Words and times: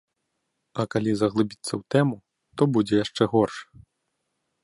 А 0.83 0.85
калі 0.93 1.11
заглыбіцца 1.17 1.67
ў 1.79 1.81
тэму, 1.95 2.17
то 2.61 2.67
будзе 2.77 2.95
яшчэ 3.05 3.23
горш. 3.35 3.57